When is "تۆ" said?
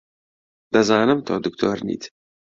1.27-1.33